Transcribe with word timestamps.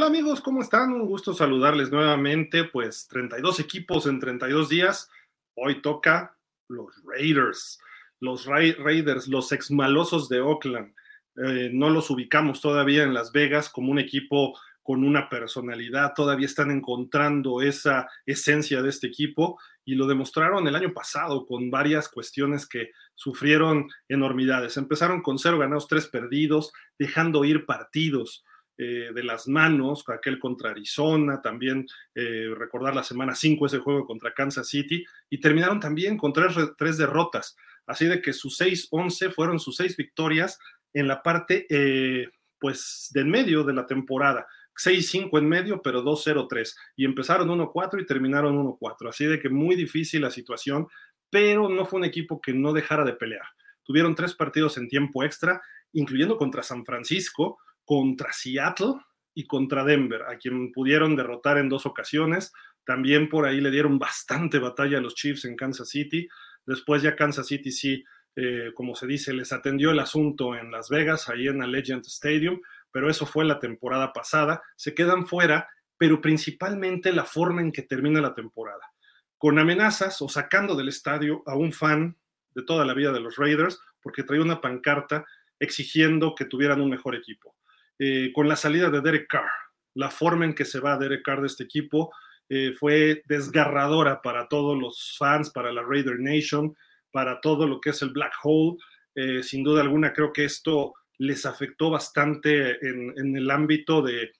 Hola 0.00 0.08
amigos, 0.08 0.40
¿cómo 0.40 0.62
están? 0.62 0.94
Un 0.94 1.04
gusto 1.04 1.34
saludarles 1.34 1.90
nuevamente. 1.90 2.64
Pues 2.64 3.06
32 3.08 3.60
equipos 3.60 4.06
en 4.06 4.18
32 4.18 4.70
días. 4.70 5.10
Hoy 5.54 5.82
toca 5.82 6.38
los 6.68 7.04
Raiders, 7.04 7.78
los 8.18 8.46
Raiders, 8.46 9.28
los 9.28 9.52
exmalosos 9.52 10.30
de 10.30 10.40
Oakland. 10.40 10.94
Eh, 11.36 11.68
no 11.74 11.90
los 11.90 12.08
ubicamos 12.08 12.62
todavía 12.62 13.02
en 13.02 13.12
Las 13.12 13.30
Vegas 13.30 13.68
como 13.68 13.92
un 13.92 13.98
equipo 13.98 14.58
con 14.82 15.04
una 15.04 15.28
personalidad, 15.28 16.14
todavía 16.14 16.46
están 16.46 16.70
encontrando 16.70 17.60
esa 17.60 18.08
esencia 18.24 18.80
de 18.80 18.88
este 18.88 19.08
equipo 19.08 19.60
y 19.84 19.96
lo 19.96 20.06
demostraron 20.06 20.66
el 20.66 20.76
año 20.76 20.94
pasado 20.94 21.44
con 21.44 21.70
varias 21.70 22.08
cuestiones 22.08 22.66
que 22.66 22.92
sufrieron 23.14 23.90
enormidades. 24.08 24.78
Empezaron 24.78 25.20
con 25.20 25.38
cero 25.38 25.58
ganados, 25.58 25.88
tres 25.88 26.06
perdidos, 26.06 26.72
dejando 26.98 27.44
ir 27.44 27.66
partidos 27.66 28.44
eh, 28.82 29.10
de 29.12 29.22
las 29.22 29.46
manos, 29.46 30.04
aquel 30.08 30.38
contra 30.38 30.70
Arizona, 30.70 31.42
también 31.42 31.86
eh, 32.14 32.46
recordar 32.56 32.94
la 32.94 33.02
semana 33.02 33.34
5 33.34 33.66
ese 33.66 33.80
juego 33.80 34.06
contra 34.06 34.32
Kansas 34.32 34.68
City, 34.68 35.04
y 35.28 35.38
terminaron 35.38 35.78
también 35.78 36.16
con 36.16 36.32
tres, 36.32 36.96
derrotas. 36.96 37.58
Así 37.84 38.06
de 38.06 38.22
que 38.22 38.32
sus 38.32 38.58
6-11 38.58 39.34
fueron 39.34 39.60
sus 39.60 39.76
seis 39.76 39.98
victorias 39.98 40.58
en 40.94 41.08
la 41.08 41.22
parte, 41.22 41.66
eh, 41.68 42.30
pues, 42.58 43.10
del 43.12 43.26
medio 43.26 43.64
de 43.64 43.74
la 43.74 43.86
temporada. 43.86 44.46
6-5 44.82 45.38
en 45.38 45.46
medio, 45.46 45.82
pero 45.82 46.02
2-0-3. 46.02 46.74
Y 46.96 47.04
empezaron 47.04 47.50
1-4 47.50 48.00
y 48.00 48.06
terminaron 48.06 48.56
1-4. 48.56 49.10
Así 49.10 49.26
de 49.26 49.40
que 49.40 49.50
muy 49.50 49.76
difícil 49.76 50.22
la 50.22 50.30
situación, 50.30 50.88
pero 51.28 51.68
no 51.68 51.84
fue 51.84 51.98
un 51.98 52.06
equipo 52.06 52.40
que 52.40 52.54
no 52.54 52.72
dejara 52.72 53.04
de 53.04 53.12
pelear. 53.12 53.44
Tuvieron 53.84 54.14
tres 54.14 54.32
partidos 54.32 54.78
en 54.78 54.88
tiempo 54.88 55.22
extra, 55.22 55.60
incluyendo 55.92 56.38
contra 56.38 56.62
San 56.62 56.86
Francisco, 56.86 57.58
contra 57.90 58.32
Seattle 58.32 59.00
y 59.34 59.48
contra 59.48 59.82
Denver, 59.82 60.22
a 60.22 60.38
quien 60.38 60.70
pudieron 60.70 61.16
derrotar 61.16 61.58
en 61.58 61.68
dos 61.68 61.86
ocasiones. 61.86 62.52
También 62.84 63.28
por 63.28 63.46
ahí 63.46 63.60
le 63.60 63.72
dieron 63.72 63.98
bastante 63.98 64.60
batalla 64.60 64.98
a 64.98 65.00
los 65.00 65.16
Chiefs 65.16 65.44
en 65.44 65.56
Kansas 65.56 65.88
City. 65.88 66.28
Después 66.64 67.02
ya 67.02 67.16
Kansas 67.16 67.48
City 67.48 67.72
sí, 67.72 68.04
eh, 68.36 68.70
como 68.76 68.94
se 68.94 69.08
dice, 69.08 69.32
les 69.32 69.52
atendió 69.52 69.90
el 69.90 69.98
asunto 69.98 70.54
en 70.54 70.70
Las 70.70 70.88
Vegas, 70.88 71.28
ahí 71.28 71.48
en 71.48 71.64
el 71.64 71.72
Legend 71.72 72.04
Stadium, 72.06 72.60
pero 72.92 73.10
eso 73.10 73.26
fue 73.26 73.44
la 73.44 73.58
temporada 73.58 74.12
pasada. 74.12 74.62
Se 74.76 74.94
quedan 74.94 75.26
fuera, 75.26 75.68
pero 75.98 76.20
principalmente 76.20 77.12
la 77.12 77.24
forma 77.24 77.60
en 77.60 77.72
que 77.72 77.82
termina 77.82 78.20
la 78.20 78.36
temporada, 78.36 78.92
con 79.36 79.58
amenazas 79.58 80.22
o 80.22 80.28
sacando 80.28 80.76
del 80.76 80.90
estadio 80.90 81.42
a 81.44 81.56
un 81.56 81.72
fan 81.72 82.16
de 82.54 82.62
toda 82.62 82.84
la 82.84 82.94
vida 82.94 83.10
de 83.10 83.18
los 83.18 83.34
Raiders, 83.34 83.80
porque 84.00 84.22
traía 84.22 84.42
una 84.42 84.60
pancarta 84.60 85.24
exigiendo 85.58 86.36
que 86.36 86.44
tuvieran 86.44 86.80
un 86.80 86.90
mejor 86.90 87.16
equipo. 87.16 87.56
Eh, 88.02 88.32
con 88.32 88.48
la 88.48 88.56
salida 88.56 88.88
de 88.88 89.02
Derek 89.02 89.28
Carr. 89.28 89.50
La 89.92 90.08
forma 90.08 90.46
en 90.46 90.54
que 90.54 90.64
se 90.64 90.80
va 90.80 90.96
Derek 90.96 91.22
Carr 91.22 91.42
de 91.42 91.48
este 91.48 91.64
equipo 91.64 92.10
eh, 92.48 92.72
fue 92.72 93.22
desgarradora 93.26 94.22
para 94.22 94.48
todos 94.48 94.80
los 94.80 95.16
fans, 95.18 95.50
para 95.50 95.70
la 95.70 95.82
Raider 95.82 96.18
Nation, 96.18 96.74
para 97.12 97.42
todo 97.42 97.68
lo 97.68 97.78
que 97.78 97.90
es 97.90 98.00
el 98.00 98.08
Black 98.08 98.32
Hole. 98.42 98.78
Eh, 99.14 99.42
sin 99.42 99.62
duda 99.62 99.82
alguna, 99.82 100.14
creo 100.14 100.32
que 100.32 100.46
esto 100.46 100.94
les 101.18 101.44
afectó 101.44 101.90
bastante 101.90 102.78
en, 102.80 103.36
el 103.36 103.50
ámbito 103.50 104.00
de 104.00 104.32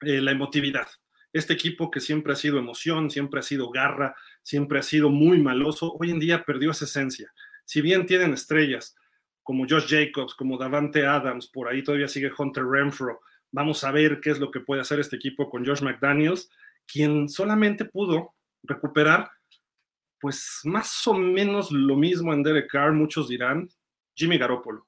la 0.00 0.32
emotividad. 0.32 0.88
Este 1.32 1.52
equipo 1.52 1.92
que 1.92 2.00
siempre 2.00 2.32
ha 2.32 2.36
sido 2.36 2.58
emoción, 2.58 3.08
siempre 3.08 3.38
ha 3.38 3.44
sido 3.44 3.70
garra, 3.70 4.16
siempre 4.42 4.80
ha 4.80 4.82
sido 4.82 5.10
muy 5.10 5.40
maloso, 5.40 5.92
hoy 5.92 6.10
en 6.10 6.18
día 6.18 6.42
perdió 6.44 6.72
esa 6.72 6.86
esencia. 6.86 7.32
Si 7.64 7.82
bien 7.82 8.06
tienen 8.06 8.32
estrellas, 8.32 8.96
como 9.50 9.66
Josh 9.68 9.88
Jacobs, 9.88 10.32
como 10.36 10.56
Davante 10.56 11.04
Adams, 11.04 11.48
por 11.48 11.66
ahí 11.66 11.82
todavía 11.82 12.06
sigue 12.06 12.30
Hunter 12.38 12.64
Renfro. 12.64 13.20
Vamos 13.50 13.82
a 13.82 13.90
ver 13.90 14.20
qué 14.20 14.30
es 14.30 14.38
lo 14.38 14.48
que 14.48 14.60
puede 14.60 14.80
hacer 14.80 15.00
este 15.00 15.16
equipo 15.16 15.50
con 15.50 15.66
Josh 15.66 15.82
McDaniels, 15.82 16.48
quien 16.86 17.28
solamente 17.28 17.84
pudo 17.84 18.36
recuperar, 18.62 19.28
pues 20.20 20.60
más 20.62 21.04
o 21.08 21.14
menos 21.14 21.72
lo 21.72 21.96
mismo 21.96 22.32
en 22.32 22.44
Derek 22.44 22.70
Carr, 22.70 22.92
muchos 22.92 23.28
dirán, 23.28 23.68
Jimmy 24.14 24.38
Garoppolo. 24.38 24.86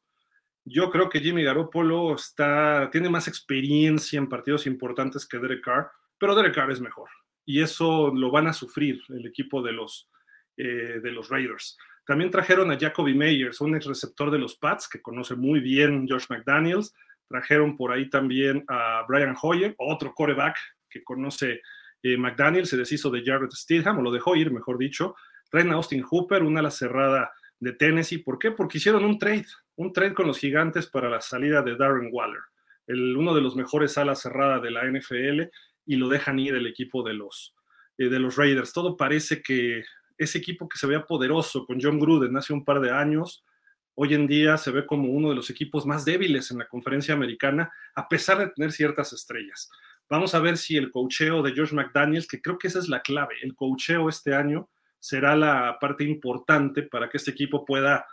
Yo 0.65 0.93
creo 0.93 1.11
que 1.11 1.19
Jimmy 1.19 1.43
Garoppolo 1.43 2.15
está, 2.15 2.89
tiene 2.93 3.11
más 3.11 3.27
experiencia 3.27 4.17
en 4.17 4.29
partidos 4.29 4.69
importantes 4.69 5.27
que 5.27 5.41
Derek 5.41 5.65
Carr, 5.65 5.91
pero 6.19 6.37
Derek 6.37 6.55
Carr 6.55 6.71
es 6.71 6.81
mejor. 6.81 7.09
Y 7.45 7.63
eso 7.63 8.15
lo 8.15 8.31
van 8.31 8.47
a 8.47 8.53
sufrir 8.53 9.01
el 9.09 9.27
equipo 9.27 9.61
de 9.61 9.73
los, 9.73 10.09
eh, 10.57 11.01
de 11.03 11.11
los 11.11 11.31
Raiders. 11.31 11.77
También 12.07 12.31
trajeron 12.31 12.71
a 12.71 12.79
Jacoby 12.79 13.15
Meyers, 13.15 13.61
un 13.61 13.77
ex 13.77 13.87
receptor 13.87 14.31
de 14.31 14.39
los 14.39 14.57
Pats 14.57 14.89
que 14.89 15.01
conoce 15.01 15.37
muy 15.37 15.61
bien 15.61 16.07
Josh 16.09 16.27
McDaniels. 16.29 16.95
Trajeron 17.29 17.77
por 17.77 17.93
ahí 17.93 18.11
también 18.11 18.65
a 18.69 19.05
Brian 19.07 19.37
Hoyer, 19.41 19.75
otro 19.79 20.13
coreback 20.13 20.57
que 20.89 21.03
conoce 21.05 21.61
eh, 22.03 22.17
McDaniels, 22.17 22.69
se 22.69 22.77
deshizo 22.77 23.11
de 23.11 23.23
Jared 23.25 23.51
Stidham, 23.51 23.99
o 23.99 24.03
lo 24.03 24.11
dejó 24.11 24.35
ir, 24.35 24.51
mejor 24.51 24.79
dicho. 24.79 25.15
Traen 25.51 25.71
a 25.71 25.75
Austin 25.75 26.03
Hooper, 26.03 26.43
una 26.43 26.61
ala 26.61 26.71
cerrada 26.71 27.33
de 27.61 27.73
Tennessee. 27.73 28.19
¿Por 28.19 28.39
qué? 28.39 28.51
Porque 28.51 28.79
hicieron 28.79 29.05
un 29.05 29.19
trade, 29.19 29.47
un 29.77 29.93
trade 29.93 30.15
con 30.15 30.27
los 30.27 30.39
gigantes 30.39 30.89
para 30.89 31.09
la 31.09 31.21
salida 31.21 31.63
de 31.63 31.77
Darren 31.77 32.09
Waller, 32.13 32.41
el, 32.89 33.17
uno 33.17 33.35
de 33.35 33.41
los 33.41 33.55
mejores 33.55 33.97
alas 33.97 34.21
cerrada 34.21 34.59
de 34.59 34.71
la 34.73 34.85
NFL, 34.85 35.43
y 35.87 35.97
lo 35.97 36.09
dejan 36.09 36.41
ir 36.41 36.55
el 36.57 36.67
equipo 36.67 37.05
de 37.05 37.15
los, 37.15 37.55
eh, 37.99 38.09
de 38.09 38.19
los 38.19 38.37
Raiders. 38.37 38.73
Todo 38.73 38.97
parece 38.97 39.43
que 39.43 39.85
ese 40.19 40.39
equipo 40.39 40.69
que 40.69 40.79
se 40.79 40.87
veía 40.87 41.05
poderoso 41.05 41.65
con 41.67 41.81
John 41.81 41.99
Gruden 41.99 42.37
hace 42.37 42.53
un 42.53 42.65
par 42.65 42.81
de 42.81 42.91
años, 42.91 43.45
hoy 43.95 44.15
en 44.15 44.27
día 44.27 44.57
se 44.57 44.71
ve 44.71 44.87
como 44.87 45.11
uno 45.11 45.31
de 45.31 45.35
los 45.35 45.51
equipos 45.51 45.87
más 45.87 46.05
débiles 46.05 46.51
en 46.51 46.59
la 46.59 46.69
conferencia 46.69 47.15
americana, 47.15 47.73
a 47.95 48.09
pesar 48.09 48.39
de 48.39 48.49
tener 48.49 48.73
ciertas 48.73 49.13
estrellas. 49.13 49.71
Vamos 50.09 50.35
a 50.35 50.41
ver 50.41 50.59
si 50.59 50.77
el 50.77 50.91
cocheo 50.91 51.43
de 51.43 51.53
George 51.53 51.75
McDaniels, 51.75 52.27
que 52.27 52.41
creo 52.41 52.59
que 52.59 52.69
esa 52.69 52.79
es 52.79 52.89
la 52.89 53.01
clave, 53.01 53.35
el 53.43 53.55
cocheo 53.55 54.09
este 54.09 54.35
año 54.35 54.69
será 54.99 55.35
la 55.35 55.79
parte 55.81 56.05
importante 56.05 56.83
para 56.83 57.09
que 57.09 57.17
este 57.17 57.33
equipo 57.33 57.65
pueda 57.65 58.07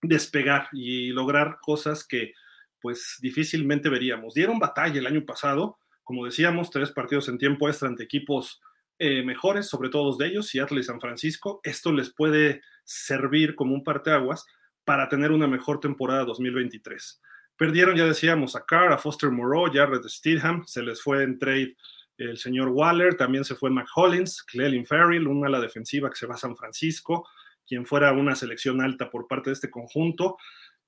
despegar 0.00 0.68
y 0.72 1.08
lograr 1.08 1.58
cosas 1.60 2.06
que 2.06 2.32
pues 2.80 3.18
difícilmente 3.20 3.88
veríamos. 3.88 4.34
Dieron 4.34 4.58
batalla 4.58 4.98
el 4.98 5.06
año 5.06 5.24
pasado, 5.24 5.78
como 6.04 6.24
decíamos, 6.24 6.70
tres 6.70 6.90
partidos 6.92 7.28
en 7.28 7.38
tiempo 7.38 7.68
extra 7.68 7.88
ante 7.88 8.04
equipos 8.04 8.62
eh, 8.98 9.22
mejores, 9.22 9.66
sobre 9.66 9.88
todo 9.90 10.16
de 10.16 10.26
ellos, 10.26 10.48
Seattle 10.48 10.80
y 10.80 10.82
San 10.82 11.00
Francisco. 11.00 11.60
Esto 11.62 11.92
les 11.92 12.10
puede 12.10 12.62
servir 12.84 13.54
como 13.54 13.74
un 13.74 13.84
parteaguas 13.84 14.46
para 14.84 15.08
tener 15.08 15.32
una 15.32 15.46
mejor 15.46 15.80
temporada 15.80 16.24
2023. 16.24 17.20
Perdieron, 17.56 17.96
ya 17.96 18.06
decíamos, 18.06 18.56
a 18.56 18.64
Carr, 18.64 18.92
a 18.92 18.98
Foster 18.98 19.30
Moreau, 19.30 19.70
Jared 19.72 20.02
Steedham, 20.06 20.64
se 20.66 20.82
les 20.82 21.02
fue 21.02 21.22
en 21.22 21.38
trade 21.38 21.76
el 22.18 22.36
señor 22.36 22.68
Waller, 22.68 23.16
también 23.16 23.44
se 23.44 23.54
fue 23.54 23.70
Mac 23.70 23.88
Hollins, 23.94 24.42
Clelin 24.42 24.84
Farrell, 24.84 25.28
una 25.28 25.46
ala 25.46 25.60
defensiva 25.60 26.10
que 26.10 26.16
se 26.16 26.26
va 26.26 26.34
a 26.34 26.38
San 26.38 26.56
Francisco, 26.56 27.28
quien 27.66 27.86
fuera 27.86 28.12
una 28.12 28.34
selección 28.34 28.80
alta 28.80 29.10
por 29.10 29.28
parte 29.28 29.50
de 29.50 29.54
este 29.54 29.70
conjunto. 29.70 30.36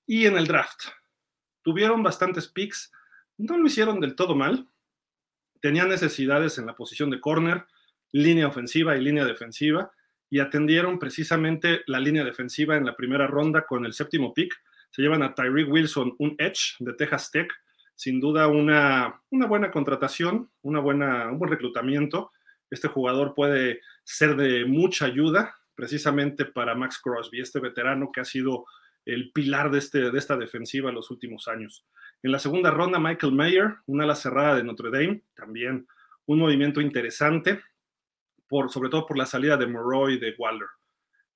Y 0.06 0.26
en 0.26 0.36
el 0.36 0.46
draft, 0.46 0.80
tuvieron 1.62 2.02
bastantes 2.02 2.48
picks, 2.48 2.90
no 3.38 3.56
lo 3.58 3.66
hicieron 3.66 4.00
del 4.00 4.16
todo 4.16 4.34
mal, 4.34 4.68
tenían 5.60 5.88
necesidades 5.88 6.58
en 6.58 6.66
la 6.66 6.74
posición 6.74 7.10
de 7.10 7.20
corner, 7.20 7.66
línea 8.12 8.48
ofensiva 8.48 8.96
y 8.96 9.00
línea 9.02 9.24
defensiva, 9.24 9.90
y 10.30 10.38
atendieron 10.38 10.98
precisamente 10.98 11.82
la 11.86 11.98
línea 11.98 12.24
defensiva 12.24 12.76
en 12.76 12.86
la 12.86 12.96
primera 12.96 13.26
ronda 13.26 13.66
con 13.66 13.84
el 13.84 13.92
séptimo 13.92 14.32
pick. 14.32 14.54
Se 14.90 15.02
llevan 15.02 15.22
a 15.22 15.34
Tyreek 15.34 15.68
Wilson, 15.68 16.14
un 16.18 16.36
Edge 16.38 16.76
de 16.78 16.92
Texas 16.94 17.30
Tech, 17.30 17.52
sin 17.96 18.20
duda 18.20 18.46
una, 18.46 19.20
una 19.30 19.46
buena 19.46 19.70
contratación, 19.70 20.50
una 20.62 20.78
buena, 20.78 21.28
un 21.30 21.38
buen 21.38 21.50
reclutamiento. 21.50 22.30
Este 22.70 22.88
jugador 22.88 23.34
puede 23.34 23.80
ser 24.04 24.36
de 24.36 24.64
mucha 24.64 25.06
ayuda 25.06 25.54
precisamente 25.74 26.44
para 26.44 26.74
Max 26.74 27.00
Crosby, 27.02 27.40
este 27.40 27.58
veterano 27.58 28.10
que 28.12 28.20
ha 28.20 28.24
sido 28.24 28.64
el 29.04 29.32
pilar 29.32 29.70
de, 29.70 29.78
este, 29.78 30.10
de 30.10 30.18
esta 30.18 30.36
defensiva 30.36 30.90
en 30.90 30.94
los 30.94 31.10
últimos 31.10 31.48
años. 31.48 31.84
En 32.22 32.32
la 32.32 32.38
segunda 32.38 32.70
ronda, 32.70 32.98
Michael 32.98 33.32
Mayer, 33.32 33.74
una 33.86 34.04
ala 34.04 34.14
cerrada 34.14 34.54
de 34.56 34.64
Notre 34.64 34.90
Dame, 34.90 35.22
también 35.34 35.86
un 36.26 36.38
movimiento 36.38 36.80
interesante 36.80 37.60
sobre 38.68 38.90
todo 38.90 39.06
por 39.06 39.16
la 39.16 39.26
salida 39.26 39.56
de 39.56 39.66
Moreau 39.66 40.08
y 40.08 40.18
de 40.18 40.34
Waller. 40.38 40.68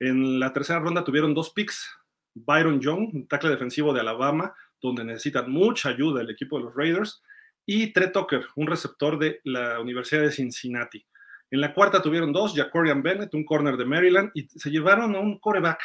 En 0.00 0.40
la 0.40 0.52
tercera 0.52 0.81
ronda 0.81 1.05
tuvieron 1.05 1.34
dos 1.34 1.50
picks, 1.50 1.88
Byron 2.34 2.81
Young, 2.81 3.14
un 3.14 3.28
tackle 3.28 3.50
defensivo 3.50 3.93
de 3.93 4.00
Alabama, 4.00 4.55
donde 4.82 5.05
necesitan 5.05 5.50
mucha 5.50 5.90
ayuda 5.90 6.20
el 6.20 6.31
equipo 6.31 6.58
de 6.58 6.64
los 6.64 6.75
Raiders, 6.75 7.22
y 7.66 7.93
Trey 7.93 8.12
Tucker, 8.12 8.46
un 8.56 8.66
receptor 8.66 9.19
de 9.19 9.40
la 9.44 9.81
Universidad 9.81 10.22
de 10.22 10.32
Cincinnati. 10.32 11.06
En 11.50 11.61
la 11.61 11.72
cuarta 11.72 12.02
tuvieron 12.02 12.32
dos, 12.32 12.55
Jacorian 12.55 13.02
Bennett, 13.02 13.32
un 13.34 13.44
corner 13.44 13.76
de 13.76 13.84
Maryland, 13.84 14.31
y 14.34 14.49
se 14.49 14.70
llevaron 14.70 15.14
a 15.14 15.20
un 15.20 15.38
coreback 15.38 15.81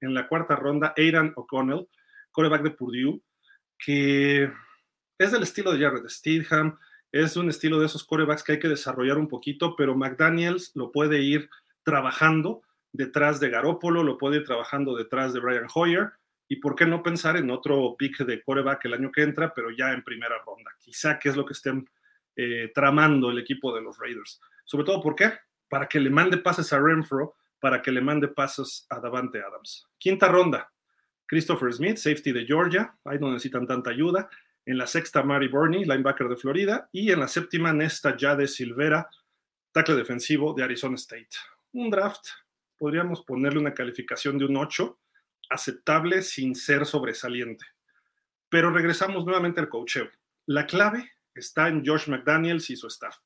en 0.00 0.14
la 0.14 0.28
cuarta 0.28 0.56
ronda, 0.56 0.92
Aidan 0.96 1.32
O'Connell, 1.36 1.88
coreback 2.30 2.62
de 2.62 2.70
Purdue, 2.70 3.22
que 3.78 4.50
es 5.18 5.32
del 5.32 5.42
estilo 5.42 5.72
de 5.72 5.84
Jared 5.84 6.06
Steedham, 6.08 6.78
es 7.12 7.36
un 7.36 7.48
estilo 7.48 7.78
de 7.78 7.86
esos 7.86 8.04
corebacks 8.04 8.42
que 8.42 8.52
hay 8.52 8.58
que 8.58 8.68
desarrollar 8.68 9.18
un 9.18 9.28
poquito, 9.28 9.76
pero 9.76 9.94
McDaniels 9.94 10.72
lo 10.74 10.92
puede 10.92 11.20
ir 11.20 11.48
trabajando 11.82 12.62
detrás 12.92 13.40
de 13.40 13.50
Garópolo, 13.50 14.02
lo 14.02 14.18
puede 14.18 14.38
ir 14.38 14.44
trabajando 14.44 14.96
detrás 14.96 15.32
de 15.32 15.40
Brian 15.40 15.66
Hoyer, 15.74 16.12
y 16.48 16.56
por 16.56 16.74
qué 16.74 16.86
no 16.86 17.02
pensar 17.02 17.36
en 17.36 17.50
otro 17.50 17.96
pick 17.98 18.18
de 18.18 18.42
coreback 18.42 18.84
el 18.84 18.94
año 18.94 19.10
que 19.10 19.22
entra, 19.22 19.52
pero 19.54 19.70
ya 19.70 19.92
en 19.92 20.02
primera 20.02 20.36
ronda. 20.44 20.70
Quizá 20.78 21.18
que 21.18 21.28
es 21.28 21.36
lo 21.36 21.44
que 21.44 21.54
estén 21.54 21.88
eh, 22.36 22.70
tramando 22.74 23.30
el 23.30 23.38
equipo 23.38 23.74
de 23.74 23.82
los 23.82 23.98
Raiders. 23.98 24.40
Sobre 24.64 24.84
todo, 24.84 25.02
¿por 25.02 25.14
qué? 25.14 25.32
Para 25.68 25.88
que 25.88 25.98
le 25.98 26.10
mande 26.10 26.38
pases 26.38 26.72
a 26.72 26.78
Renfro, 26.78 27.34
para 27.58 27.82
que 27.82 27.90
le 27.90 28.00
mande 28.00 28.28
pases 28.28 28.86
a 28.90 29.00
Davante 29.00 29.40
Adams. 29.40 29.88
Quinta 29.98 30.28
ronda, 30.28 30.70
Christopher 31.26 31.72
Smith, 31.72 31.96
safety 31.96 32.32
de 32.32 32.46
Georgia, 32.46 32.94
ahí 33.04 33.18
no 33.18 33.32
necesitan 33.32 33.66
tanta 33.66 33.90
ayuda. 33.90 34.28
En 34.66 34.78
la 34.78 34.88
sexta, 34.88 35.22
Mari 35.22 35.46
Burney, 35.46 35.84
linebacker 35.84 36.28
de 36.28 36.36
Florida. 36.36 36.88
Y 36.92 37.12
en 37.12 37.20
la 37.20 37.28
séptima, 37.28 37.72
Nesta 37.72 38.16
Jade 38.18 38.48
Silvera, 38.48 39.08
tackle 39.70 39.94
defensivo 39.94 40.54
de 40.54 40.64
Arizona 40.64 40.96
State. 40.96 41.28
Un 41.72 41.88
draft, 41.88 42.26
podríamos 42.76 43.22
ponerle 43.22 43.60
una 43.60 43.74
calificación 43.74 44.38
de 44.38 44.44
un 44.44 44.56
8, 44.56 44.98
aceptable 45.50 46.22
sin 46.22 46.56
ser 46.56 46.84
sobresaliente. 46.84 47.64
Pero 48.48 48.70
regresamos 48.70 49.24
nuevamente 49.24 49.60
al 49.60 49.68
coacheo. 49.68 50.10
La 50.46 50.66
clave 50.66 51.12
está 51.34 51.68
en 51.68 51.84
George 51.84 52.10
McDaniels 52.10 52.68
y 52.70 52.76
su 52.76 52.88
staff. 52.88 53.18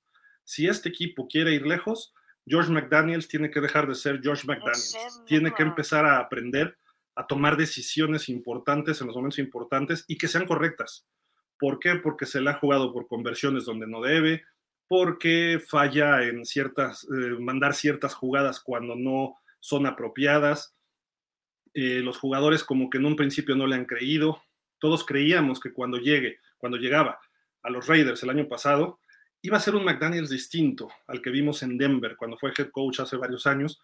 Si 0.45 0.67
este 0.67 0.91
equipo 0.91 1.27
quiere 1.27 1.55
ir 1.55 1.67
lejos, 1.67 2.13
George 2.47 2.71
McDaniels 2.71 3.29
tiene 3.29 3.51
que 3.51 3.61
dejar 3.61 3.87
de 3.89 3.95
ser 3.95 4.21
George 4.23 4.47
McDaniels. 4.47 5.23
Tiene 5.25 5.55
que 5.55 5.63
empezar 5.63 6.05
a 6.05 6.19
aprender 6.19 6.77
a 7.15 7.27
tomar 7.27 7.57
decisiones 7.57 8.29
importantes 8.29 9.01
en 9.01 9.07
los 9.07 9.17
momentos 9.17 9.39
importantes 9.39 10.05
y 10.07 10.19
que 10.19 10.29
sean 10.29 10.47
correctas. 10.47 11.07
¿Por 11.61 11.79
qué? 11.79 11.97
Porque 11.97 12.27
se 12.27 12.41
le 12.41 12.51
ha 12.51 12.55
jugado 12.55 12.93
por 12.93 13.07
conversiones 13.07 13.65
donde 13.65 13.87
no 13.87 14.01
debe, 14.01 14.45
porque 14.89 15.63
falla 15.65 16.25
en 16.25 16.45
ciertas, 16.45 17.05
eh, 17.05 17.37
mandar 17.39 17.75
ciertas 17.75 18.15
jugadas 18.15 18.61
cuando 18.61 18.97
no 18.97 19.37
son 19.61 19.87
apropiadas. 19.87 20.75
Eh, 21.75 22.01
los 22.03 22.19
jugadores 22.19 22.65
como 22.65 22.91
que 22.91 22.99
en 22.99 23.05
un 23.05 23.15
principio 23.15 23.55
no 23.55 23.67
le 23.67 23.77
han 23.77 23.85
creído. 23.85 24.43
Todos 24.79 25.05
creíamos 25.05 25.61
que 25.61 25.73
cuando 25.73 25.99
llegue, 25.99 26.39
cuando 26.59 26.79
llegaba 26.79 27.21
a 27.63 27.71
los 27.71 27.87
Raiders 27.87 28.23
el 28.23 28.31
año 28.31 28.49
pasado, 28.49 28.99
iba 29.43 29.57
a 29.57 29.61
ser 29.61 29.75
un 29.75 29.85
McDaniels 29.85 30.31
distinto 30.31 30.89
al 31.07 31.23
que 31.23 31.31
vimos 31.31 31.63
en 31.63 31.79
Denver 31.79 32.17
cuando 32.17 32.37
fue 32.37 32.53
head 32.57 32.71
coach 32.71 33.01
hace 33.01 33.17
varios 33.17 33.47
años, 33.47 33.81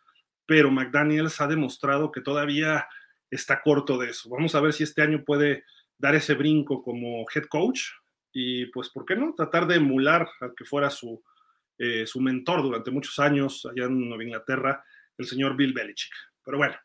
pero 0.46 0.70
McDaniels 0.70 1.40
ha 1.40 1.46
demostrado 1.46 2.10
que 2.10 2.20
todavía 2.20 2.88
está 3.30 3.60
corto 3.62 3.98
de 3.98 4.10
eso. 4.10 4.28
Vamos 4.30 4.54
a 4.54 4.60
ver 4.60 4.72
si 4.72 4.84
este 4.84 5.02
año 5.02 5.24
puede 5.24 5.64
dar 5.98 6.14
ese 6.14 6.34
brinco 6.34 6.82
como 6.82 7.26
head 7.34 7.44
coach 7.44 7.82
y 8.32 8.66
pues, 8.66 8.90
¿por 8.90 9.04
qué 9.04 9.16
no? 9.16 9.34
Tratar 9.34 9.66
de 9.66 9.76
emular 9.76 10.28
al 10.40 10.54
que 10.54 10.64
fuera 10.64 10.90
su, 10.90 11.22
eh, 11.78 12.06
su 12.06 12.20
mentor 12.20 12.62
durante 12.62 12.90
muchos 12.90 13.18
años 13.18 13.66
allá 13.66 13.86
en 13.86 14.08
Nueva 14.08 14.24
Inglaterra, 14.24 14.84
el 15.16 15.26
señor 15.26 15.56
Bill 15.56 15.72
Belichick. 15.72 16.12
Pero 16.44 16.58
bueno, 16.58 16.76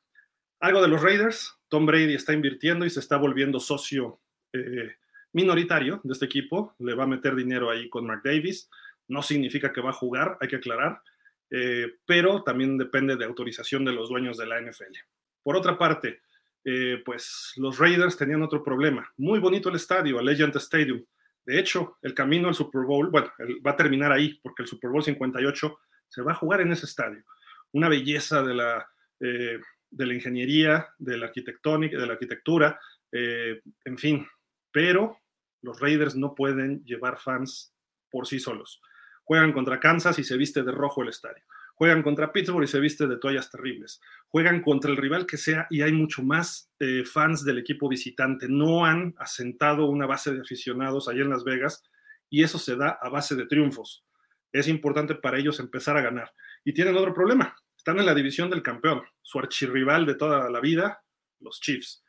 algo 0.60 0.82
de 0.82 0.88
los 0.88 1.02
Raiders, 1.02 1.54
Tom 1.68 1.86
Brady 1.86 2.14
está 2.14 2.34
invirtiendo 2.34 2.86
y 2.86 2.90
se 2.90 3.00
está 3.00 3.18
volviendo 3.18 3.60
socio 3.60 4.22
eh, 4.54 4.96
minoritario 5.34 6.02
de 6.04 6.14
este 6.14 6.26
equipo, 6.26 6.76
le 6.80 6.94
va 6.94 7.04
a 7.04 7.08
meter 7.08 7.36
dinero 7.36 7.70
ahí 7.70 7.90
con 7.90 8.06
Mark 8.06 8.22
Davis, 8.24 8.70
no 9.08 9.22
significa 9.22 9.74
que 9.74 9.82
va 9.82 9.90
a 9.90 9.94
jugar, 9.94 10.38
hay 10.40 10.48
que 10.48 10.58
aclarar, 10.58 11.02
eh, 11.50 11.96
pero 12.06 12.44
también 12.44 12.78
depende 12.78 13.16
de 13.16 13.26
autorización 13.26 13.84
de 13.84 13.94
los 13.94 14.10
dueños 14.10 14.38
de 14.38 14.46
la 14.46 14.62
NFL. 14.62 14.96
Por 15.44 15.56
otra 15.58 15.78
parte, 15.78 16.22
eh, 16.64 17.02
pues 17.04 17.54
los 17.58 17.78
Raiders 17.80 18.18
tenían 18.18 18.42
otro 18.42 18.64
problema. 18.64 19.12
Muy 19.18 19.40
bonito 19.40 19.70
el 19.70 19.76
estadio, 19.76 20.22
Legend 20.22 20.56
Stadium. 20.58 21.04
De 21.46 21.60
hecho, 21.60 21.98
el 22.02 22.14
camino 22.14 22.48
al 22.48 22.56
Super 22.56 22.84
Bowl, 22.84 23.10
bueno, 23.10 23.32
va 23.66 23.72
a 23.72 23.76
terminar 23.76 24.12
ahí, 24.12 24.40
porque 24.44 24.64
el 24.64 24.68
Super 24.68 24.92
Bowl 24.92 25.04
58 25.04 25.80
se 26.08 26.22
va 26.22 26.34
a 26.34 26.36
jugar 26.36 26.62
en 26.62 26.72
ese 26.72 26.86
estadio. 26.86 27.24
Una 27.72 27.90
belleza 27.90 28.44
de 28.44 28.54
la, 28.54 28.88
eh, 29.20 29.60
de 29.90 30.06
la 30.06 30.14
ingeniería, 30.14 30.90
de 31.00 31.18
la 31.18 31.28
arquitectónica, 31.28 31.98
de 31.98 32.06
la 32.06 32.14
arquitectura, 32.14 32.80
en 33.14 33.98
fin. 33.98 34.26
Pero 34.72 35.18
los 35.62 35.80
Raiders 35.80 36.16
no 36.16 36.34
pueden 36.34 36.84
llevar 36.86 37.20
fans 37.20 37.74
por 38.10 38.28
sí 38.28 38.40
solos. 38.40 38.82
Juegan 39.24 39.54
contra 39.54 39.80
Kansas 39.80 40.18
y 40.20 40.24
se 40.24 40.38
viste 40.38 40.64
de 40.64 40.72
rojo 40.72 41.02
el 41.02 41.10
estadio. 41.10 41.44
Juegan 41.82 42.04
contra 42.04 42.32
Pittsburgh 42.32 42.64
y 42.64 42.68
se 42.68 42.80
viste 42.80 43.08
de 43.08 43.18
toallas 43.18 43.50
terribles. 43.50 44.00
Juegan 44.28 44.62
contra 44.62 44.92
el 44.92 44.98
rival 44.98 45.26
que 45.26 45.38
sea 45.38 45.66
y 45.72 45.82
hay 45.82 45.92
mucho 45.92 46.22
más 46.22 46.72
eh, 46.78 47.04
fans 47.04 47.44
del 47.44 47.58
equipo 47.58 47.90
visitante. 47.90 48.46
No 48.48 48.86
han 48.86 49.16
asentado 49.18 49.88
una 49.88 50.06
base 50.06 50.32
de 50.32 50.42
aficionados 50.42 51.08
allá 51.08 51.24
en 51.24 51.32
Las 51.32 51.44
Vegas 51.44 51.84
y 52.30 52.44
eso 52.44 52.60
se 52.60 52.76
da 52.76 53.00
a 53.02 53.10
base 53.10 53.36
de 53.36 53.48
triunfos. 53.48 54.06
Es 54.52 54.68
importante 54.68 55.16
para 55.16 55.40
ellos 55.40 55.60
empezar 55.60 55.98
a 55.98 56.02
ganar. 56.02 56.32
Y 56.64 56.72
tienen 56.74 56.96
otro 56.96 57.16
problema. 57.16 57.56
Están 57.76 57.98
en 57.98 58.06
la 58.06 58.14
división 58.14 58.52
del 58.52 58.62
campeón. 58.62 59.02
Su 59.24 59.40
archirrival 59.40 60.06
de 60.06 60.14
toda 60.14 60.52
la 60.52 60.60
vida, 60.60 61.04
los 61.40 61.60
Chiefs 61.60 62.04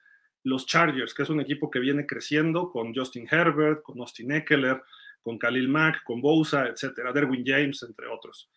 los 0.44 0.66
Chargers, 0.66 1.14
que 1.14 1.22
es 1.22 1.30
un 1.30 1.40
equipo 1.40 1.70
que 1.70 1.78
viene 1.78 2.04
creciendo 2.04 2.70
con 2.70 2.94
Justin 2.94 3.26
Herbert, 3.30 3.80
con 3.82 3.98
Austin 4.00 4.32
Eckler, 4.32 4.82
con 5.22 5.38
Khalil 5.38 5.68
Mack, 5.68 6.02
con 6.04 6.20
Bosa, 6.20 6.66
etcétera, 6.66 7.12
Derwin 7.12 7.42
James, 7.46 7.82
entre 7.84 8.08
otros. 8.08 8.50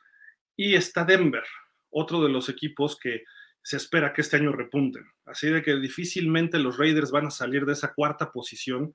Y 0.56 0.76
está 0.76 1.04
Denver, 1.04 1.44
otro 1.90 2.24
de 2.24 2.30
los 2.30 2.50
equipos 2.50 2.98
que 3.00 3.24
se 3.62 3.78
espera 3.78 4.14
que 4.14 4.22
este 4.22 4.38
año 4.38 4.52
repunten. 4.52 5.06
Así 5.26 5.50
de 5.50 5.62
que 5.62 5.76
difícilmente 5.78 6.60
los 6.60 6.78
Raiders 6.78 7.12
van 7.12 7.28
a 7.28 7.32
salir 7.32 7.66
de 7.66 7.74
esa 7.74 7.94
cuarta 7.94 8.32
posición 8.32 8.94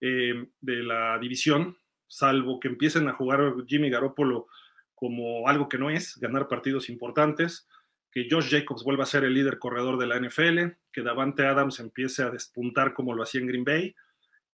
eh, 0.00 0.46
de 0.60 0.82
la 0.82 1.18
división, 1.18 1.76
salvo 2.06 2.58
que 2.58 2.68
empiecen 2.68 3.08
a 3.08 3.14
jugar 3.14 3.54
Jimmy 3.66 3.90
Garoppolo 3.90 4.46
como 4.94 5.48
algo 5.48 5.68
que 5.68 5.78
no 5.78 5.90
es, 5.90 6.16
ganar 6.18 6.48
partidos 6.48 6.88
importantes 6.88 7.68
que 8.10 8.26
Josh 8.30 8.50
Jacobs 8.50 8.84
vuelva 8.84 9.04
a 9.04 9.06
ser 9.06 9.24
el 9.24 9.34
líder 9.34 9.58
corredor 9.58 9.98
de 9.98 10.06
la 10.06 10.18
NFL, 10.18 10.76
que 10.92 11.02
Davante 11.02 11.46
Adams 11.46 11.78
empiece 11.80 12.22
a 12.22 12.30
despuntar 12.30 12.94
como 12.94 13.14
lo 13.14 13.22
hacía 13.22 13.40
en 13.40 13.46
Green 13.46 13.64
Bay 13.64 13.94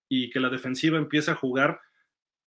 y 0.10 0.30
que 0.30 0.40
la 0.40 0.50
defensiva 0.50 0.98
empiece 0.98 1.32
a 1.32 1.36
jugar 1.36 1.80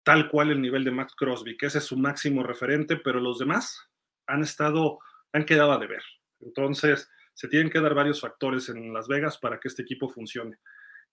tal 0.03 0.29
cual 0.29 0.51
el 0.51 0.61
nivel 0.61 0.83
de 0.83 0.91
Max 0.91 1.13
Crosby, 1.17 1.57
que 1.57 1.67
ese 1.67 1.79
es 1.79 1.85
su 1.85 1.97
máximo 1.97 2.43
referente, 2.43 2.97
pero 2.97 3.19
los 3.19 3.39
demás 3.39 3.89
han 4.27 4.43
estado, 4.43 4.99
han 5.33 5.45
quedado 5.45 5.71
a 5.71 5.79
deber. 5.79 6.03
Entonces, 6.39 7.09
se 7.33 7.47
tienen 7.47 7.69
que 7.69 7.79
dar 7.79 7.93
varios 7.93 8.21
factores 8.21 8.69
en 8.69 8.93
Las 8.93 9.07
Vegas 9.07 9.37
para 9.37 9.59
que 9.59 9.67
este 9.67 9.83
equipo 9.83 10.09
funcione. 10.09 10.57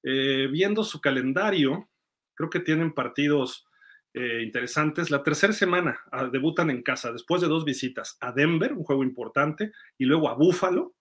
Eh, 0.02 0.48
viendo 0.50 0.84
su 0.84 1.00
calendario, 1.00 1.88
creo 2.34 2.50
que 2.50 2.60
tienen 2.60 2.92
partidos 2.92 3.66
eh, 4.12 4.42
interesantes. 4.42 5.10
La 5.10 5.22
tercera 5.22 5.52
semana 5.52 5.98
ah, 6.12 6.26
debutan 6.26 6.70
en 6.70 6.82
casa 6.82 7.12
después 7.12 7.42
de 7.42 7.48
dos 7.48 7.64
visitas 7.64 8.16
a 8.20 8.32
Denver, 8.32 8.72
un 8.72 8.84
juego 8.84 9.02
importante, 9.02 9.72
y 9.98 10.04
luego 10.04 10.28
a 10.28 10.34
Buffalo. 10.34 10.94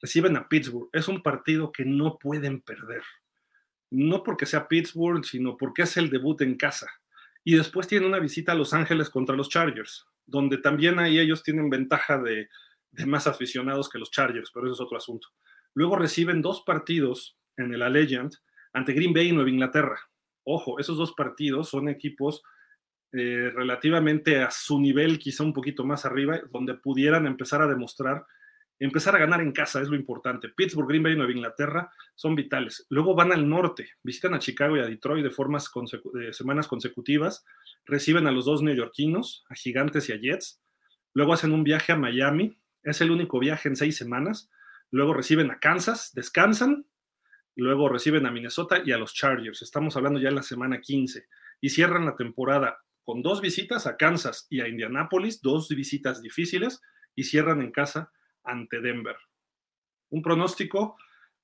Reciben 0.00 0.36
a 0.36 0.48
Pittsburgh. 0.48 0.88
Es 0.92 1.08
un 1.08 1.22
partido 1.22 1.72
que 1.72 1.84
no 1.84 2.18
pueden 2.18 2.60
perder. 2.60 3.02
No 3.90 4.22
porque 4.22 4.46
sea 4.46 4.68
Pittsburgh, 4.68 5.24
sino 5.24 5.56
porque 5.56 5.82
es 5.82 5.96
el 5.96 6.10
debut 6.10 6.40
en 6.42 6.56
casa. 6.56 6.88
Y 7.44 7.56
después 7.56 7.86
tienen 7.86 8.08
una 8.08 8.18
visita 8.18 8.52
a 8.52 8.56
Los 8.56 8.74
Ángeles 8.74 9.10
contra 9.10 9.36
los 9.36 9.48
Chargers, 9.48 10.06
donde 10.26 10.58
también 10.58 10.98
ahí 10.98 11.18
ellos 11.18 11.42
tienen 11.42 11.70
ventaja 11.70 12.18
de, 12.18 12.48
más 13.06 13.26
aficionados 13.26 13.88
que 13.88 13.98
los 13.98 14.10
Chargers, 14.10 14.50
pero 14.52 14.66
eso 14.66 14.74
es 14.74 14.80
otro 14.80 14.96
asunto. 14.96 15.28
Luego 15.74 15.96
reciben 15.96 16.42
dos 16.42 16.62
partidos 16.64 17.38
en 17.56 17.72
el 17.72 17.82
Allegiant 17.82 18.34
ante 18.72 18.92
Green 18.92 19.12
Bay 19.12 19.28
y 19.28 19.32
Nueva 19.32 19.50
Inglaterra 19.50 19.98
Ojo, 20.48 20.78
esos 20.78 20.96
dos 20.96 21.12
partidos 21.12 21.68
son 21.68 21.88
equipos 21.88 22.42
eh, 23.12 23.50
relativamente 23.52 24.42
a 24.42 24.50
su 24.52 24.80
nivel, 24.80 25.18
quizá 25.18 25.42
un 25.42 25.52
poquito 25.52 25.84
más 25.84 26.04
arriba, 26.04 26.40
donde 26.52 26.74
pudieran 26.74 27.26
empezar 27.26 27.60
a 27.62 27.66
demostrar, 27.66 28.24
empezar 28.78 29.16
a 29.16 29.18
ganar 29.18 29.40
en 29.40 29.52
casa, 29.52 29.80
es 29.80 29.88
lo 29.88 29.96
importante. 29.96 30.48
Pittsburgh, 30.48 30.88
Green 30.88 31.02
Bay 31.02 31.14
y 31.14 31.16
Nueva 31.16 31.32
Inglaterra 31.32 31.90
son 32.14 32.34
vitales. 32.34 32.86
Luego 32.90 33.14
van 33.14 33.32
al 33.32 33.48
norte, 33.48 33.90
visitan 34.02 34.34
a 34.34 34.38
Chicago 34.38 34.76
y 34.76 34.80
a 34.80 34.86
Detroit 34.86 35.24
de 35.24 35.30
formas 35.30 35.70
semanas 36.32 36.68
consecutivas, 36.68 37.44
reciben 37.84 38.26
a 38.26 38.32
los 38.32 38.44
dos 38.44 38.62
neoyorquinos, 38.62 39.44
a 39.48 39.54
Gigantes 39.54 40.08
y 40.08 40.12
a 40.12 40.16
Jets. 40.16 40.60
Luego 41.14 41.32
hacen 41.32 41.52
un 41.52 41.64
viaje 41.64 41.92
a 41.92 41.96
Miami, 41.96 42.58
es 42.82 43.00
el 43.00 43.10
único 43.10 43.38
viaje 43.38 43.68
en 43.68 43.76
seis 43.76 43.96
semanas. 43.96 44.50
Luego 44.90 45.14
reciben 45.14 45.50
a 45.50 45.58
Kansas, 45.58 46.12
descansan, 46.14 46.86
luego 47.56 47.88
reciben 47.88 48.26
a 48.26 48.30
Minnesota 48.30 48.82
y 48.84 48.92
a 48.92 48.98
los 48.98 49.14
Chargers. 49.14 49.62
Estamos 49.62 49.96
hablando 49.96 50.20
ya 50.20 50.28
en 50.28 50.36
la 50.36 50.42
semana 50.42 50.80
15 50.80 51.26
y 51.60 51.70
cierran 51.70 52.04
la 52.04 52.16
temporada 52.16 52.78
con 53.02 53.22
dos 53.22 53.40
visitas 53.40 53.86
a 53.86 53.96
Kansas 53.96 54.46
y 54.50 54.60
a 54.60 54.68
Indianápolis, 54.68 55.40
dos 55.40 55.68
visitas 55.68 56.22
difíciles 56.22 56.82
y 57.14 57.24
cierran 57.24 57.62
en 57.62 57.72
casa 57.72 58.12
ante 58.46 58.80
Denver. 58.80 59.16
Un 60.10 60.22
pronóstico, 60.22 60.96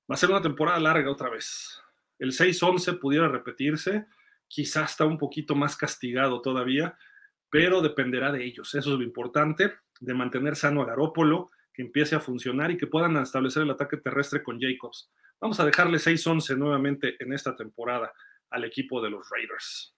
va 0.09 0.15
a 0.15 0.17
ser 0.17 0.29
una 0.29 0.41
temporada 0.41 0.79
larga 0.79 1.11
otra 1.11 1.29
vez. 1.29 1.81
El 2.17 2.31
6-11 2.31 2.99
pudiera 2.99 3.27
repetirse, 3.27 4.07
quizás 4.47 4.91
está 4.91 5.05
un 5.05 5.17
poquito 5.17 5.55
más 5.55 5.75
castigado 5.75 6.41
todavía, 6.41 6.97
pero 7.49 7.81
dependerá 7.81 8.31
de 8.31 8.43
ellos. 8.43 8.73
Eso 8.75 8.93
es 8.93 8.97
lo 8.97 9.03
importante, 9.03 9.75
de 9.99 10.13
mantener 10.13 10.55
sano 10.55 10.81
a 10.81 10.85
Garópolo, 10.85 11.51
que 11.73 11.81
empiece 11.81 12.15
a 12.15 12.19
funcionar 12.19 12.71
y 12.71 12.77
que 12.77 12.87
puedan 12.87 13.17
establecer 13.17 13.63
el 13.63 13.71
ataque 13.71 13.97
terrestre 13.97 14.43
con 14.43 14.59
Jacobs. 14.59 15.11
Vamos 15.39 15.59
a 15.59 15.65
dejarle 15.65 15.97
6-11 15.97 16.57
nuevamente 16.57 17.15
en 17.19 17.33
esta 17.33 17.55
temporada 17.55 18.13
al 18.49 18.63
equipo 18.63 19.01
de 19.01 19.09
los 19.09 19.27
Raiders. 19.29 19.95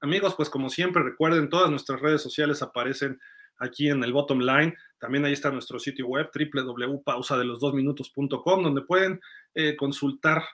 Amigos, 0.00 0.34
pues 0.34 0.48
como 0.48 0.70
siempre, 0.70 1.02
recuerden, 1.02 1.48
todas 1.48 1.70
nuestras 1.70 2.00
redes 2.00 2.22
sociales 2.22 2.62
aparecen 2.62 3.20
aquí 3.58 3.88
en 3.88 4.04
el 4.04 4.12
bottom 4.12 4.40
line. 4.40 4.76
También 4.98 5.24
ahí 5.24 5.32
está 5.32 5.50
nuestro 5.50 5.78
sitio 5.78 6.06
web 6.06 6.28
www.pausadelosdosminutos.com, 6.34 8.62
donde 8.62 8.82
pueden 8.82 9.18
eh, 9.54 9.74
consultar 9.76 10.44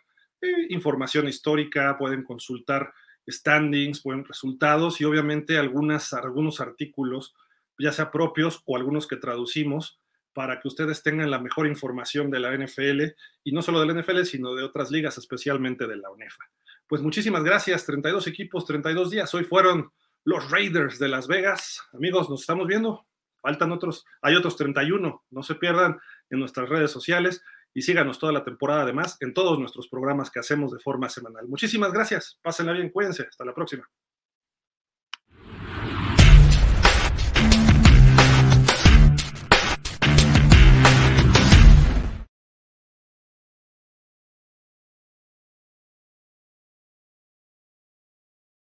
eh, 0.41 0.67
información 0.71 1.29
histórica, 1.29 1.97
pueden 1.99 2.23
consultar 2.23 2.93
standings, 3.29 4.03
buenos 4.03 4.29
resultados 4.29 5.01
y 5.01 5.05
obviamente 5.05 5.59
algunas, 5.59 6.13
algunos 6.13 6.61
artículos, 6.61 7.35
ya 7.79 7.93
sea 7.93 8.11
propios 8.11 8.63
o 8.65 8.77
algunos 8.77 9.07
que 9.07 9.17
traducimos, 9.17 10.01
para 10.33 10.61
que 10.61 10.69
ustedes 10.69 11.03
tengan 11.03 11.33
la 11.33 11.41
mejor 11.41 11.67
información 11.67 12.31
de 12.31 12.39
la 12.39 12.57
NFL 12.57 13.03
y 13.43 13.53
no 13.53 13.61
solo 13.61 13.81
de 13.81 13.87
la 13.87 14.01
NFL, 14.01 14.23
sino 14.23 14.55
de 14.55 14.63
otras 14.63 14.91
ligas, 14.91 15.19
especialmente 15.19 15.87
de 15.87 15.97
la 15.97 16.11
UNEFA. 16.11 16.45
Pues 16.87 17.03
muchísimas 17.03 17.43
gracias, 17.43 17.85
32 17.85 18.29
equipos, 18.29 18.65
32 18.65 19.11
días. 19.11 19.35
Hoy 19.35 19.43
fueron 19.43 19.91
los 20.25 20.51
Raiders 20.51 20.99
de 20.99 21.09
Las 21.09 21.27
Vegas. 21.27 21.83
Amigos, 21.93 22.29
nos 22.31 22.41
estamos 22.41 22.67
viendo. 22.67 23.07
Faltan 23.41 23.73
otros, 23.73 24.05
hay 24.23 24.35
otros 24.35 24.57
31. 24.57 25.25
No 25.31 25.43
se 25.43 25.55
pierdan 25.55 25.99
en 26.31 26.39
nuestras 26.39 26.69
redes 26.69 26.91
sociales 26.91 27.43
y 27.75 27.83
síganos 27.83 28.19
toda 28.19 28.33
la 28.33 28.45
temporada 28.45 28.83
además 28.83 29.17
en 29.21 29.33
todos 29.35 29.59
nuestros 29.59 29.89
programas 29.89 30.31
que 30.31 30.41
hacemos 30.41 30.73
de 30.73 30.79
forma 30.81 31.09
semanal. 31.09 31.47
Muchísimas 31.49 31.93
gracias. 31.93 32.39
Pásenla 32.43 32.73
bien, 32.73 32.91
cuídense. 32.91 33.27
Hasta 33.29 33.45
la 33.45 33.55
próxima. 33.55 33.89